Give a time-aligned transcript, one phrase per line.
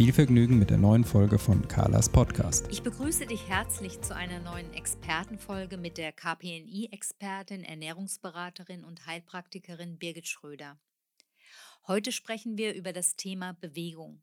[0.00, 2.66] Viel Vergnügen mit der neuen Folge von Carlas Podcast.
[2.70, 10.26] Ich begrüße dich herzlich zu einer neuen Expertenfolge mit der KPNI-Expertin, Ernährungsberaterin und Heilpraktikerin Birgit
[10.26, 10.80] Schröder.
[11.86, 14.22] Heute sprechen wir über das Thema Bewegung.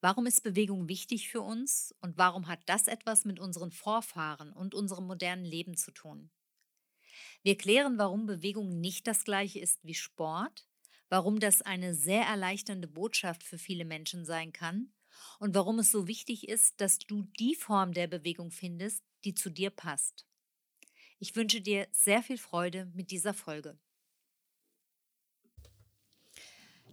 [0.00, 4.74] Warum ist Bewegung wichtig für uns und warum hat das etwas mit unseren Vorfahren und
[4.74, 6.30] unserem modernen Leben zu tun?
[7.42, 10.66] Wir klären, warum Bewegung nicht das gleiche ist wie Sport,
[11.12, 14.94] warum das eine sehr erleichternde Botschaft für viele Menschen sein kann
[15.40, 19.50] und warum es so wichtig ist, dass du die Form der Bewegung findest, die zu
[19.50, 20.24] dir passt.
[21.18, 23.78] Ich wünsche dir sehr viel Freude mit dieser Folge.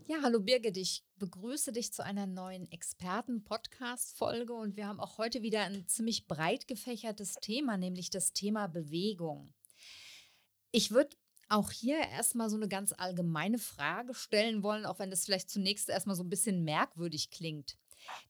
[0.05, 5.43] Ja, hallo Birgit, ich begrüße dich zu einer neuen Experten-Podcast-Folge und wir haben auch heute
[5.43, 9.53] wieder ein ziemlich breit gefächertes Thema, nämlich das Thema Bewegung.
[10.71, 11.15] Ich würde
[11.49, 15.89] auch hier erstmal so eine ganz allgemeine Frage stellen wollen, auch wenn das vielleicht zunächst
[15.89, 17.77] erstmal so ein bisschen merkwürdig klingt.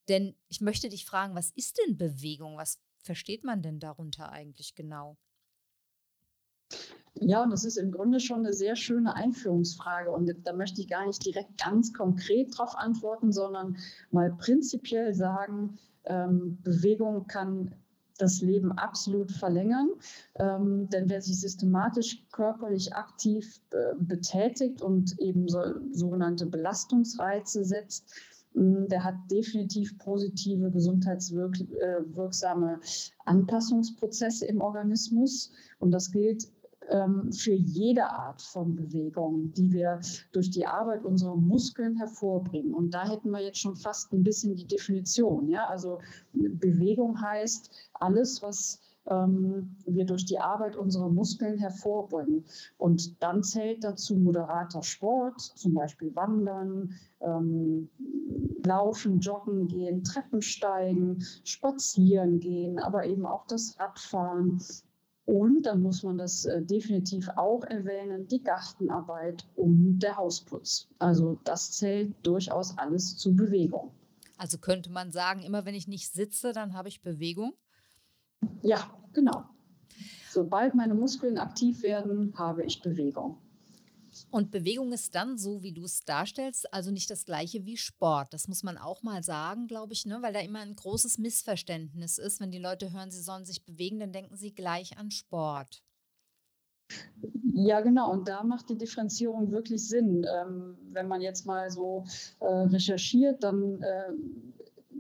[0.07, 2.57] Denn ich möchte dich fragen, was ist denn Bewegung?
[2.57, 5.17] Was versteht man denn darunter eigentlich genau?
[7.15, 10.11] Ja, und das ist im Grunde schon eine sehr schöne Einführungsfrage.
[10.11, 13.77] Und da möchte ich gar nicht direkt ganz konkret darauf antworten, sondern
[14.11, 17.75] mal prinzipiell sagen, ähm, Bewegung kann
[18.21, 19.89] das Leben absolut verlängern.
[20.35, 25.61] Ähm, denn wer sich systematisch körperlich aktiv äh, betätigt und eben so,
[25.91, 28.13] sogenannte Belastungsreize setzt,
[28.53, 32.77] der hat definitiv positive gesundheitswirksame äh,
[33.25, 35.51] Anpassungsprozesse im Organismus.
[35.79, 36.47] Und das gilt
[36.89, 39.99] ähm, für jede Art von Bewegung, die wir
[40.31, 42.73] durch die Arbeit unserer Muskeln hervorbringen.
[42.73, 45.47] Und da hätten wir jetzt schon fast ein bisschen die Definition.
[45.49, 45.67] Ja?
[45.67, 45.99] Also
[46.33, 52.45] Bewegung heißt alles, was ähm, wir durch die Arbeit unserer Muskeln hervorbringen.
[52.77, 57.89] Und dann zählt dazu moderater Sport, zum Beispiel Wandern, ähm,
[58.65, 64.61] Laufen, Joggen gehen, Treppensteigen, Spazieren gehen, aber eben auch das Radfahren,
[65.29, 70.87] und dann muss man das äh, definitiv auch erwähnen, die Gartenarbeit und der Hausputz.
[70.97, 73.91] Also das zählt durchaus alles zu Bewegung.
[74.39, 77.53] Also könnte man sagen, immer wenn ich nicht sitze, dann habe ich Bewegung?
[78.63, 79.43] Ja, genau.
[80.31, 83.37] Sobald meine Muskeln aktiv werden, habe ich Bewegung.
[84.31, 88.33] Und Bewegung ist dann so, wie du es darstellst, also nicht das gleiche wie Sport.
[88.33, 90.19] Das muss man auch mal sagen, glaube ich, ne?
[90.21, 92.39] weil da immer ein großes Missverständnis ist.
[92.39, 95.83] Wenn die Leute hören, sie sollen sich bewegen, dann denken sie gleich an Sport.
[97.53, 98.11] Ja, genau.
[98.11, 100.25] Und da macht die Differenzierung wirklich Sinn.
[100.33, 102.05] Ähm, wenn man jetzt mal so
[102.39, 104.13] äh, recherchiert, dann äh,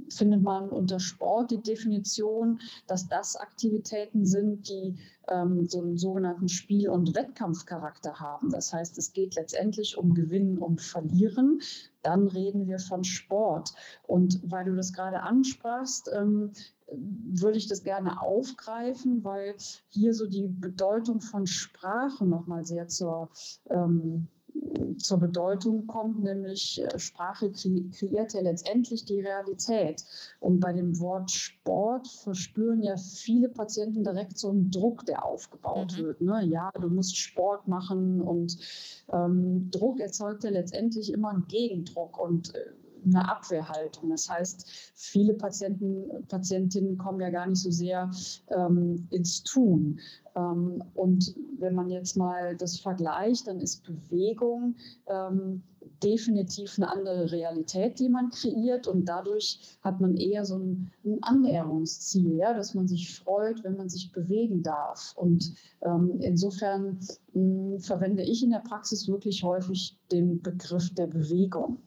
[0.09, 4.97] findet man unter Sport die Definition, dass das Aktivitäten sind, die
[5.27, 8.49] ähm, so einen sogenannten Spiel- und Wettkampfcharakter haben.
[8.49, 11.61] Das heißt, es geht letztendlich um Gewinnen und Verlieren.
[12.01, 13.73] Dann reden wir von Sport.
[14.07, 16.51] Und weil du das gerade ansprachst, ähm,
[16.91, 19.55] würde ich das gerne aufgreifen, weil
[19.89, 23.29] hier so die Bedeutung von Sprache nochmal sehr zur
[23.69, 24.27] ähm,
[24.97, 30.03] zur Bedeutung kommt, nämlich äh, Sprache kreiert ja letztendlich die Realität.
[30.39, 35.95] Und bei dem Wort Sport verspüren ja viele Patienten direkt so einen Druck, der aufgebaut
[35.97, 36.03] mhm.
[36.03, 36.21] wird.
[36.21, 36.45] Ne?
[36.45, 38.57] Ja, du musst Sport machen und
[39.11, 42.59] ähm, Druck erzeugt ja letztendlich immer einen Gegendruck und äh,
[43.05, 44.09] eine Abwehrhaltung.
[44.09, 48.09] Das heißt, viele Patienten, Patientinnen kommen ja gar nicht so sehr
[48.49, 49.99] ähm, ins Tun.
[50.35, 54.75] Ähm, und wenn man jetzt mal das vergleicht, dann ist Bewegung
[55.07, 55.63] ähm,
[56.03, 58.87] definitiv eine andere Realität, die man kreiert.
[58.87, 63.77] Und dadurch hat man eher so ein, ein Annäherungsziel, ja, dass man sich freut, wenn
[63.77, 65.13] man sich bewegen darf.
[65.15, 66.99] Und ähm, insofern
[67.33, 71.77] mh, hm, verwende ich in der Praxis wirklich häufig den Begriff der Bewegung.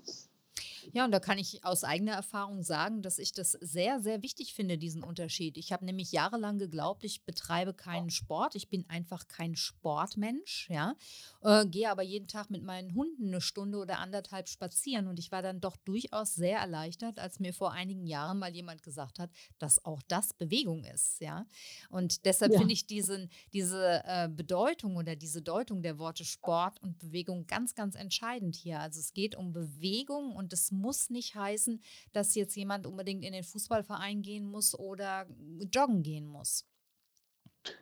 [0.93, 4.53] Ja, und da kann ich aus eigener Erfahrung sagen, dass ich das sehr, sehr wichtig
[4.53, 5.56] finde, diesen Unterschied.
[5.56, 8.55] Ich habe nämlich jahrelang geglaubt, ich betreibe keinen Sport.
[8.55, 10.94] Ich bin einfach kein Sportmensch, ja.
[11.43, 15.06] Äh, gehe aber jeden Tag mit meinen Hunden eine Stunde oder anderthalb spazieren.
[15.06, 18.83] Und ich war dann doch durchaus sehr erleichtert, als mir vor einigen Jahren mal jemand
[18.83, 21.47] gesagt hat, dass auch das Bewegung ist, ja.
[21.88, 22.59] Und deshalb ja.
[22.59, 27.75] finde ich diesen, diese äh, Bedeutung oder diese Deutung der Worte Sport und Bewegung ganz,
[27.75, 28.81] ganz entscheidend hier.
[28.81, 31.81] Also es geht um Bewegung und es muss nicht heißen,
[32.12, 35.26] dass jetzt jemand unbedingt in den Fußballverein gehen muss oder
[35.73, 36.67] joggen gehen muss.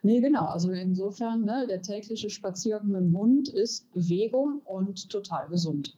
[0.03, 0.45] Nee, genau.
[0.45, 5.97] Also insofern, ne, der tägliche Spaziergang mit dem Hund ist Bewegung und total gesund.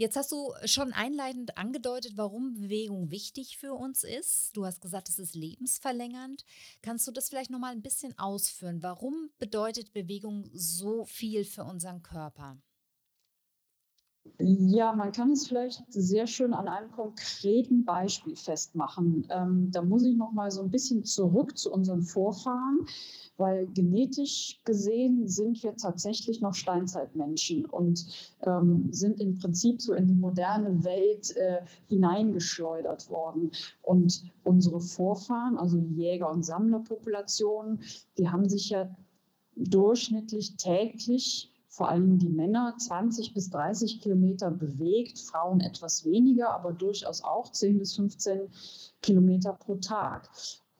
[0.00, 4.56] Jetzt hast du schon einleitend angedeutet, warum Bewegung wichtig für uns ist.
[4.56, 6.46] Du hast gesagt, es ist lebensverlängernd.
[6.80, 8.82] Kannst du das vielleicht noch mal ein bisschen ausführen?
[8.82, 12.56] Warum bedeutet Bewegung so viel für unseren Körper?
[14.38, 19.26] Ja, man kann es vielleicht sehr schön an einem konkreten Beispiel festmachen.
[19.30, 22.86] Ähm, da muss ich noch mal so ein bisschen zurück zu unseren Vorfahren,
[23.36, 28.06] weil genetisch gesehen sind wir tatsächlich noch Steinzeitmenschen und
[28.42, 33.50] ähm, sind im Prinzip so in die moderne Welt äh, hineingeschleudert worden.
[33.82, 37.80] Und unsere Vorfahren, also Jäger- und Sammlerpopulationen,
[38.18, 38.94] die haben sich ja
[39.56, 41.49] durchschnittlich täglich
[41.80, 47.50] vor allem die Männer 20 bis 30 Kilometer bewegt, Frauen etwas weniger, aber durchaus auch
[47.50, 48.50] 10 bis 15
[49.00, 50.28] Kilometer pro Tag.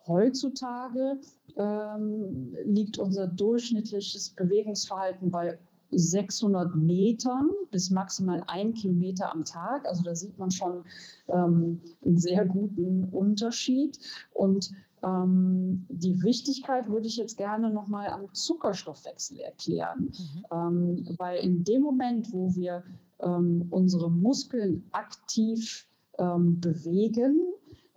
[0.07, 1.19] Heutzutage
[1.57, 5.59] ähm, liegt unser durchschnittliches Bewegungsverhalten bei
[5.91, 9.87] 600 Metern bis maximal ein Kilometer am Tag.
[9.87, 10.85] Also da sieht man schon
[11.29, 13.99] ähm, einen sehr guten Unterschied.
[14.35, 14.71] Und
[15.03, 20.45] ähm, die Wichtigkeit würde ich jetzt gerne nochmal am Zuckerstoffwechsel erklären, mhm.
[20.53, 22.83] ähm, weil in dem Moment, wo wir
[23.21, 25.87] ähm, unsere Muskeln aktiv
[26.19, 27.41] ähm, bewegen,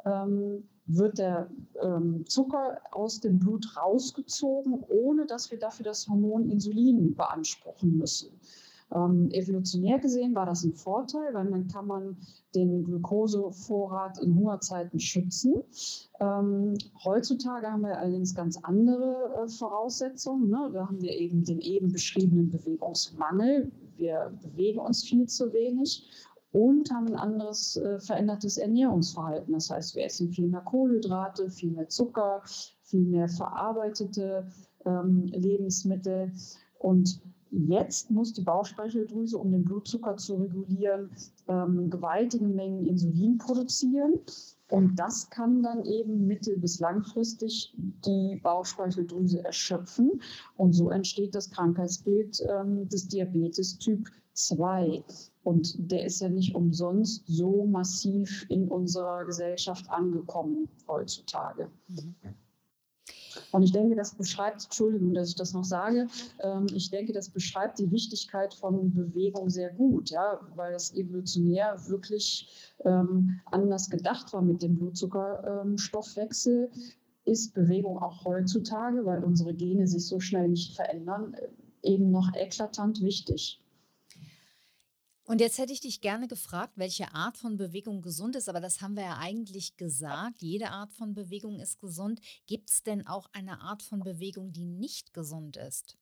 [0.06, 1.50] ähm, wird der
[1.82, 8.40] ähm, Zucker aus dem Blut rausgezogen, ohne dass wir dafür das Hormon Insulin beanspruchen müssen.
[8.92, 12.18] Ähm, evolutionär gesehen war das ein Vorteil, weil dann kann man
[12.54, 15.64] den Glukosevorrat in Hungerzeiten schützen.
[16.20, 20.50] Ähm, heutzutage haben wir allerdings ganz andere äh, Voraussetzungen.
[20.50, 20.70] Ne?
[20.74, 23.72] Da haben wir eben den eben beschriebenen Bewegungsmangel.
[23.98, 26.08] Wir bewegen uns viel zu wenig
[26.52, 29.54] und haben ein anderes äh, verändertes Ernährungsverhalten.
[29.54, 32.44] Das heißt, wir essen viel mehr Kohlenhydrate, viel mehr Zucker,
[32.84, 34.48] viel mehr verarbeitete
[34.86, 36.32] ähm, Lebensmittel
[36.78, 37.22] und
[37.56, 41.12] Jetzt muss die Bauchspeicheldrüse, um den Blutzucker zu regulieren,
[41.48, 44.20] ähm, gewaltige Mengen Insulin produzieren.
[44.70, 50.20] Und das kann dann eben mittel- bis langfristig die Bauchspeicheldrüse erschöpfen.
[50.58, 55.04] Und so entsteht das Krankheitsbild ähm, des Diabetes Typ 2.
[55.44, 61.70] Und der ist ja nicht umsonst so massiv in unserer Gesellschaft angekommen heutzutage.
[61.88, 62.16] Mhm.
[63.52, 66.08] Und ich denke, das beschreibt, Entschuldigung, dass ich das noch sage,
[66.40, 71.78] ähm, ich denke, das beschreibt die Wichtigkeit von Bewegung sehr gut, ja, weil das evolutionär
[71.88, 76.70] wirklich ähm, anders gedacht war mit dem Blutzuckerstoffwechsel.
[76.74, 76.82] Ähm,
[77.26, 81.36] ist Bewegung auch heutzutage, weil unsere Gene sich so schnell nicht verändern,
[81.82, 83.63] eben noch eklatant wichtig.
[85.26, 88.82] Und jetzt hätte ich dich gerne gefragt, welche Art von Bewegung gesund ist, aber das
[88.82, 90.42] haben wir ja eigentlich gesagt.
[90.42, 92.20] Jede Art von Bewegung ist gesund.
[92.46, 95.98] Gibt es denn auch eine Art von Bewegung, die nicht gesund ist?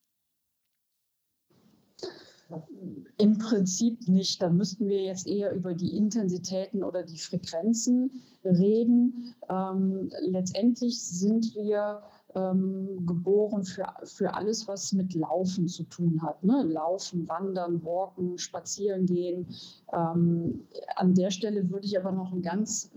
[3.18, 4.41] Im Prinzip nicht.
[4.41, 9.35] Da müssten wir jetzt eher über die Intensitäten oder die Frequenzen reden.
[9.47, 12.01] Ähm, letztendlich sind wir
[12.36, 16.44] ähm, geboren für, für alles, was mit Laufen zu tun hat.
[16.44, 16.63] Ne?
[16.68, 19.48] Laufen, Wandern, Walken, Spazieren gehen.
[19.94, 22.92] Ähm, an der Stelle würde ich aber noch einen ganz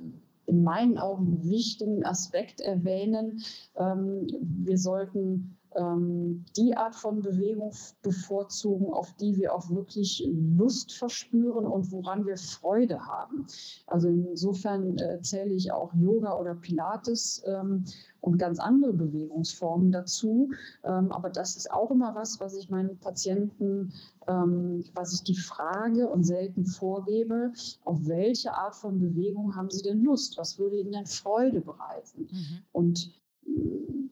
[0.47, 3.43] in meinen Augen wichtigen Aspekt erwähnen.
[3.77, 10.25] Ähm, wir sollten die Art von Bewegung bevorzugen, auf die wir auch wirklich
[10.57, 13.47] Lust verspüren und woran wir Freude haben.
[13.87, 17.85] Also insofern äh, zähle ich auch Yoga oder Pilates ähm,
[18.21, 20.51] und ganz andere Bewegungsformen dazu.
[20.85, 23.93] Ähm, aber das ist auch immer was, was ich meinen Patienten,
[24.29, 27.53] ähm, was ich die frage und selten vorgebe,
[27.85, 30.39] auf welche Art von Bewegung haben sie denn Lust?
[30.39, 32.29] Was würde ihnen denn Freude bereiten?
[32.31, 32.59] Mhm.
[32.73, 33.24] Und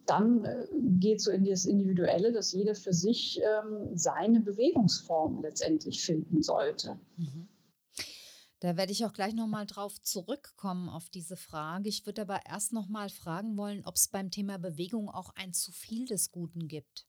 [0.07, 0.67] dann äh,
[0.99, 6.99] geht so in das Individuelle, dass jeder für sich ähm, seine Bewegungsform letztendlich finden sollte.
[7.17, 7.49] Mhm.
[8.61, 11.89] Da werde ich auch gleich nochmal drauf zurückkommen auf diese Frage.
[11.89, 15.73] Ich würde aber erst nochmal fragen wollen, ob es beim Thema Bewegung auch ein zu
[15.73, 17.07] viel des Guten gibt.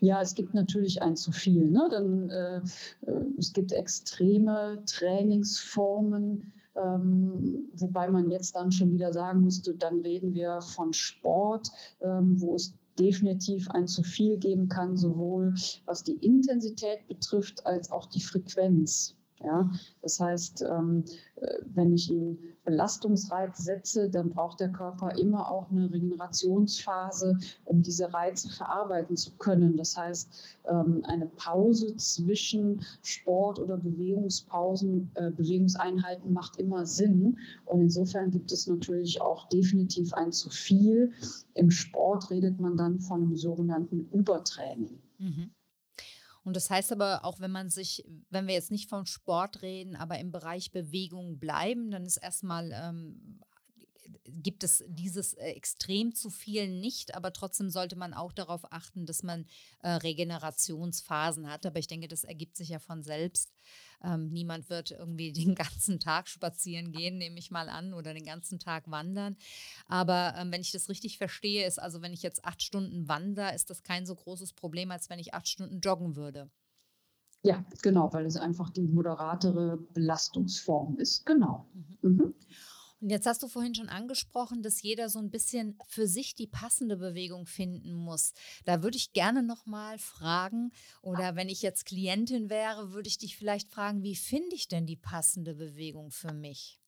[0.00, 1.68] Ja, es gibt natürlich ein zu viel.
[1.70, 1.88] Ne?
[1.90, 6.52] Dann, äh, äh es gibt extreme Trainingsformen,
[6.82, 12.40] ähm, wobei man jetzt dann schon wieder sagen müsste, dann reden wir von Sport, ähm,
[12.40, 15.54] wo es definitiv ein zu viel geben kann, sowohl
[15.84, 19.16] was die Intensität betrifft als auch die Frequenz.
[19.46, 19.70] Ja?
[20.02, 21.04] Das heißt, ähm,
[21.36, 27.80] äh, wenn ich ihn Belastungsreiz setze, dann braucht der Körper immer auch eine Regenerationsphase, um
[27.82, 29.76] diese Reize verarbeiten zu können.
[29.76, 37.38] Das heißt, ähm, eine Pause zwischen Sport- oder Bewegungspausen, äh, Bewegungseinheiten macht immer Sinn.
[37.66, 41.12] Und insofern gibt es natürlich auch definitiv ein zu viel.
[41.54, 44.98] Im Sport redet man dann von einem sogenannten Übertraining.
[45.18, 45.50] Mhm.
[46.46, 49.96] Und das heißt aber auch, wenn man sich, wenn wir jetzt nicht vom Sport reden,
[49.96, 53.40] aber im Bereich Bewegung bleiben, dann ist erstmal ähm,
[54.24, 59.06] gibt es dieses äh, extrem zu viel nicht, aber trotzdem sollte man auch darauf achten,
[59.06, 59.46] dass man
[59.82, 61.66] äh, Regenerationsphasen hat.
[61.66, 63.52] Aber ich denke, das ergibt sich ja von selbst.
[64.02, 68.24] Ähm, niemand wird irgendwie den ganzen Tag spazieren gehen, nehme ich mal an, oder den
[68.24, 69.36] ganzen Tag wandern.
[69.86, 73.54] Aber ähm, wenn ich das richtig verstehe, ist also, wenn ich jetzt acht Stunden wandere,
[73.54, 76.50] ist das kein so großes Problem, als wenn ich acht Stunden joggen würde.
[77.42, 81.24] Ja, genau, weil es einfach die moderatere Belastungsform ist.
[81.26, 81.66] Genau.
[82.02, 82.10] Mhm.
[82.10, 82.34] Mhm.
[83.00, 86.46] Und jetzt hast du vorhin schon angesprochen, dass jeder so ein bisschen für sich die
[86.46, 88.32] passende Bewegung finden muss.
[88.64, 90.72] Da würde ich gerne noch mal fragen
[91.02, 94.86] oder wenn ich jetzt Klientin wäre, würde ich dich vielleicht fragen, wie finde ich denn
[94.86, 96.80] die passende Bewegung für mich?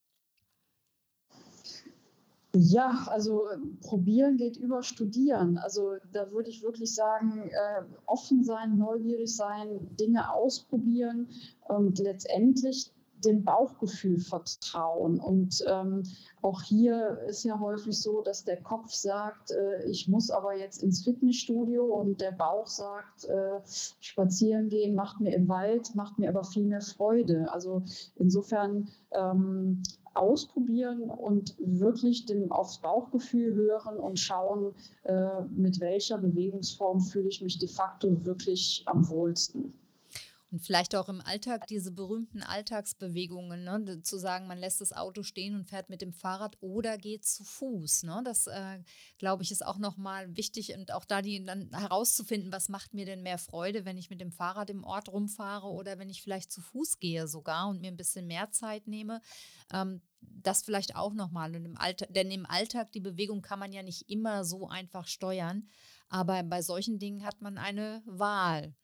[2.55, 5.59] Ja, also äh, probieren geht über studieren.
[5.59, 11.29] Also da würde ich wirklich sagen, äh, offen sein, neugierig sein, Dinge ausprobieren
[11.69, 12.91] und letztendlich
[13.25, 15.21] dem Bauchgefühl vertrauen.
[15.21, 16.03] Und ähm,
[16.43, 20.83] auch hier ist ja häufig so, dass der Kopf sagt, äh, ich muss aber jetzt
[20.83, 23.61] ins Fitnessstudio und der Bauch sagt, äh,
[24.01, 27.51] spazieren gehen macht mir im Wald, macht mir aber viel mehr Freude.
[27.53, 27.83] Also
[28.17, 29.83] insofern ähm,
[30.15, 37.41] ausprobieren und wirklich dem, aufs Bauchgefühl hören und schauen, äh, mit welcher Bewegungsform fühle ich
[37.41, 39.73] mich de facto wirklich am wohlsten.
[40.51, 44.03] Und vielleicht auch im Alltag diese berühmten Alltagsbewegungen, ne?
[44.03, 47.45] zu sagen, man lässt das Auto stehen und fährt mit dem Fahrrad oder geht zu
[47.45, 48.05] Fuß.
[48.05, 48.23] Ne?
[48.25, 48.79] Das, äh,
[49.19, 53.05] glaube ich, ist auch nochmal wichtig und auch da die dann herauszufinden, was macht mir
[53.05, 56.51] denn mehr Freude, wenn ich mit dem Fahrrad im Ort rumfahre oder wenn ich vielleicht
[56.51, 59.21] zu Fuß gehe sogar und mir ein bisschen mehr Zeit nehme.
[59.71, 61.53] Ähm, das vielleicht auch nochmal.
[61.53, 65.69] Denn im Alltag, die Bewegung kann man ja nicht immer so einfach steuern.
[66.09, 68.75] Aber bei solchen Dingen hat man eine Wahl.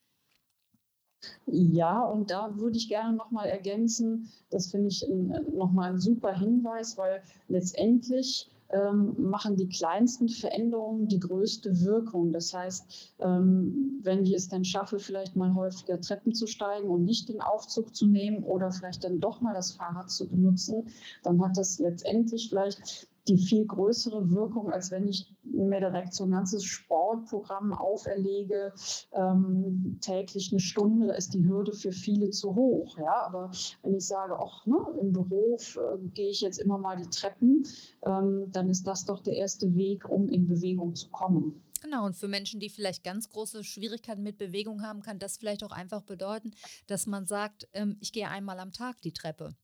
[1.46, 5.06] Ja, und da würde ich gerne nochmal ergänzen, das finde ich
[5.52, 12.32] nochmal ein super Hinweis, weil letztendlich ähm, machen die kleinsten Veränderungen die größte Wirkung.
[12.32, 17.04] Das heißt, ähm, wenn ich es dann schaffe, vielleicht mal häufiger Treppen zu steigen und
[17.04, 20.88] nicht den Aufzug zu nehmen oder vielleicht dann doch mal das Fahrrad zu benutzen,
[21.22, 26.24] dann hat das letztendlich vielleicht die viel größere Wirkung, als wenn ich mir direkt so
[26.24, 28.72] ein ganzes Sportprogramm auferlege,
[29.12, 32.98] ähm, täglich eine Stunde, da ist die Hürde für viele zu hoch.
[32.98, 33.26] Ja?
[33.26, 33.50] Aber
[33.82, 37.66] wenn ich sage, ach, ne, im Beruf äh, gehe ich jetzt immer mal die Treppen,
[38.04, 41.62] ähm, dann ist das doch der erste Weg, um in Bewegung zu kommen.
[41.84, 45.62] Genau, und für Menschen, die vielleicht ganz große Schwierigkeiten mit Bewegung haben, kann das vielleicht
[45.62, 46.52] auch einfach bedeuten,
[46.86, 49.54] dass man sagt, ähm, ich gehe einmal am Tag die Treppe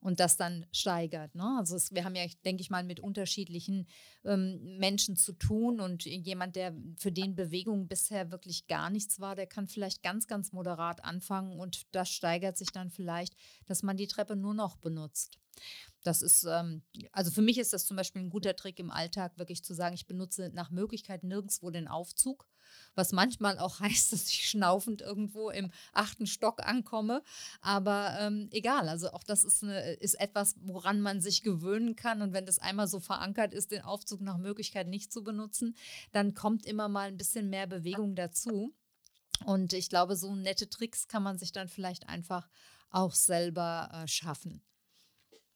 [0.00, 1.34] und das dann steigert.
[1.34, 1.56] Ne?
[1.58, 3.86] Also es, wir haben ja, denke ich mal, mit unterschiedlichen
[4.24, 9.34] ähm, Menschen zu tun und jemand, der für den Bewegung bisher wirklich gar nichts war,
[9.34, 13.36] der kann vielleicht ganz, ganz moderat anfangen und das steigert sich dann vielleicht,
[13.66, 15.38] dass man die Treppe nur noch benutzt.
[16.02, 19.38] Das ist, ähm, also für mich ist das zum Beispiel ein guter Trick im Alltag,
[19.38, 22.46] wirklich zu sagen, ich benutze nach Möglichkeit nirgendwo den Aufzug,
[22.94, 27.22] was manchmal auch heißt, dass ich schnaufend irgendwo im achten Stock ankomme.
[27.60, 32.22] Aber ähm, egal, also auch das ist, eine, ist etwas, woran man sich gewöhnen kann.
[32.22, 35.76] Und wenn das einmal so verankert ist, den Aufzug nach Möglichkeit nicht zu benutzen,
[36.12, 38.74] dann kommt immer mal ein bisschen mehr Bewegung dazu.
[39.44, 42.48] Und ich glaube, so nette Tricks kann man sich dann vielleicht einfach
[42.90, 44.62] auch selber äh, schaffen.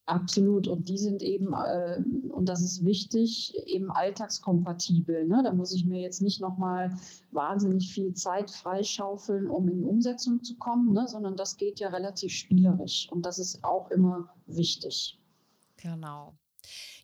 [0.05, 0.67] Absolut.
[0.67, 1.99] Und die sind eben, äh,
[2.35, 5.25] und das ist wichtig, eben alltagskompatibel.
[5.25, 5.41] Ne?
[5.43, 6.95] Da muss ich mir jetzt nicht nochmal
[7.31, 11.07] wahnsinnig viel Zeit freischaufeln, um in die Umsetzung zu kommen, ne?
[11.07, 13.07] sondern das geht ja relativ spielerisch.
[13.09, 15.17] Und das ist auch immer wichtig.
[15.77, 16.37] Genau.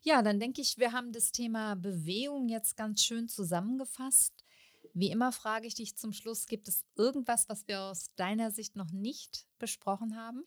[0.02, 4.34] Ja, dann denke ich, wir haben das Thema Bewegung jetzt ganz schön zusammengefasst.
[4.92, 8.76] Wie immer frage ich dich zum Schluss, gibt es irgendwas, was wir aus deiner Sicht
[8.76, 10.44] noch nicht besprochen haben?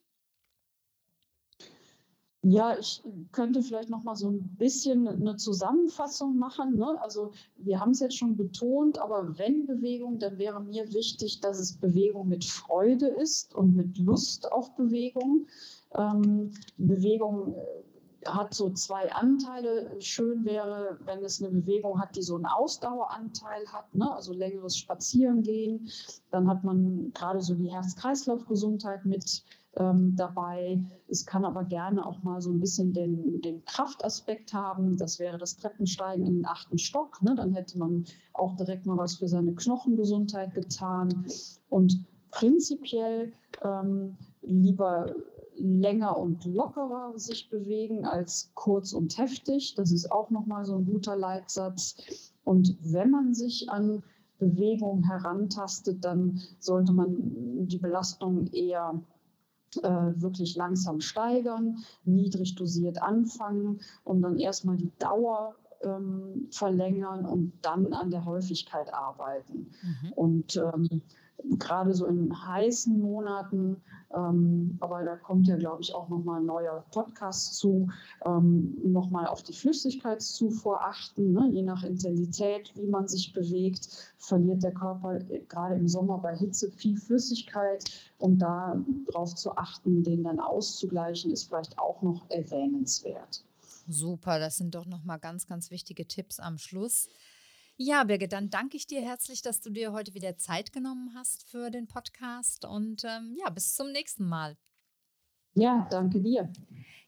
[2.48, 6.76] Ja, ich könnte vielleicht noch mal so ein bisschen eine Zusammenfassung machen.
[6.76, 6.96] Ne?
[7.02, 11.58] Also wir haben es jetzt schon betont, aber wenn Bewegung, dann wäre mir wichtig, dass
[11.58, 15.48] es Bewegung mit Freude ist und mit Lust auf Bewegung.
[15.96, 20.00] Ähm, Bewegung äh, hat so zwei Anteile.
[20.00, 24.14] Schön wäre, wenn es eine Bewegung hat, die so einen Ausdaueranteil hat, ne?
[24.14, 25.90] also längeres Spazierengehen.
[26.30, 29.44] Dann hat man gerade so die Herz-Kreislauf-Gesundheit mit
[29.78, 30.80] ähm, dabei.
[31.08, 34.98] Es kann aber gerne auch mal so ein bisschen den, den Kraftaspekt haben.
[34.98, 37.22] Das wäre das Treppensteigen in den achten Stock.
[37.22, 37.36] Ne?
[37.36, 41.26] Dann hätte man auch direkt mal was für seine Knochengesundheit getan.
[41.70, 45.16] Und prinzipiell ähm, lieber
[45.58, 49.76] länger und lockerer sich bewegen als kurz und heftig.
[49.76, 52.32] Das ist auch nochmal so ein guter Leitsatz.
[52.44, 54.04] Und wenn man sich an
[54.38, 57.16] Bewegung herantastet, dann sollte man
[57.68, 59.02] die Belastung eher
[59.84, 67.94] wirklich langsam steigern, niedrig dosiert anfangen und dann erstmal die Dauer ähm, verlängern und dann
[67.94, 69.72] an der Häufigkeit arbeiten.
[69.82, 70.12] Mhm.
[70.14, 71.02] Und ähm,
[71.44, 73.82] gerade so in heißen Monaten,
[74.16, 77.90] ähm, aber da kommt ja, glaube ich, auch nochmal ein neuer Podcast zu,
[78.26, 81.34] ähm, nochmal auf die Flüssigkeitszufuhr achten.
[81.34, 81.50] Ne?
[81.52, 86.36] Je nach Intensität, wie man sich bewegt, verliert der Körper äh, gerade im Sommer bei
[86.36, 87.84] Hitze viel Flüssigkeit.
[88.18, 93.44] Und darauf zu achten, den dann auszugleichen, ist vielleicht auch noch erwähnenswert.
[93.88, 97.08] Super, das sind doch nochmal ganz, ganz wichtige Tipps am Schluss.
[97.78, 101.44] Ja, Birgit, dann danke ich dir herzlich, dass du dir heute wieder Zeit genommen hast
[101.50, 104.58] für den Podcast und ähm, ja, bis zum nächsten Mal.
[105.56, 106.52] Ja, danke dir.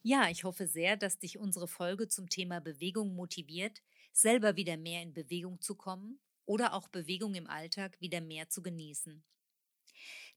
[0.02, 3.82] Ja, ich hoffe sehr, dass dich unsere Folge zum Thema Bewegung motiviert,
[4.12, 8.62] selber wieder mehr in Bewegung zu kommen oder auch Bewegung im Alltag wieder mehr zu
[8.62, 9.24] genießen.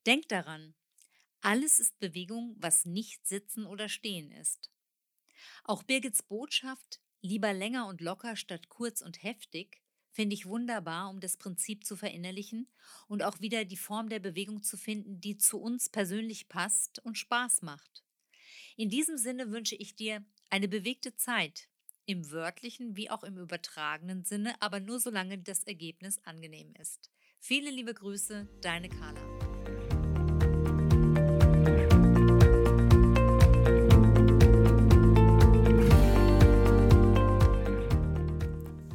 [0.07, 0.75] Denk daran,
[1.41, 4.71] alles ist Bewegung, was nicht sitzen oder stehen ist.
[5.65, 11.21] Auch Birgits Botschaft, lieber länger und locker statt kurz und heftig, finde ich wunderbar, um
[11.21, 12.69] das Prinzip zu verinnerlichen
[13.09, 17.19] und auch wieder die Form der Bewegung zu finden, die zu uns persönlich passt und
[17.19, 18.05] Spaß macht.
[18.77, 21.69] In diesem Sinne wünsche ich dir eine bewegte Zeit,
[22.07, 27.11] im wörtlichen wie auch im übertragenen Sinne, aber nur solange das Ergebnis angenehm ist.
[27.39, 29.40] Viele liebe Grüße, deine Carla.